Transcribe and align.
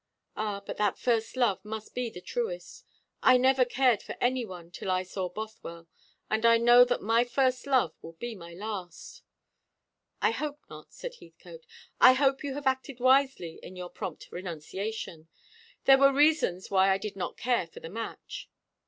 "Ah, 0.35 0.63
but 0.65 0.77
that 0.77 0.97
first 0.97 1.37
love 1.37 1.63
must 1.63 1.93
be 1.93 2.09
the 2.09 2.21
truest. 2.21 2.83
I 3.21 3.37
never 3.37 3.63
cared 3.63 4.01
for 4.01 4.15
any 4.19 4.43
one 4.43 4.71
till 4.71 4.89
I 4.89 5.03
saw 5.03 5.29
Bothwell; 5.29 5.87
and 6.27 6.43
I 6.43 6.57
know 6.57 6.83
that 6.83 7.03
my 7.03 7.23
first 7.23 7.67
love 7.67 7.93
will 8.01 8.13
be 8.13 8.33
my 8.33 8.51
last." 8.55 9.21
"I 10.19 10.31
hope 10.31 10.59
not," 10.71 10.91
said 10.91 11.17
Heathcote. 11.19 11.67
"I 11.99 12.13
hope 12.13 12.43
you 12.43 12.55
have 12.55 12.65
acted 12.65 12.99
wisely 12.99 13.59
in 13.61 13.75
your 13.75 13.91
prompt 13.91 14.29
renunciation. 14.31 15.27
There 15.85 15.99
were 15.99 16.11
reasons 16.11 16.71
why 16.71 16.89
I 16.89 16.97
did 16.97 17.15
not 17.15 17.37
care 17.37 17.67
for 17.67 17.79
the 17.79 17.87
match." 17.89 18.49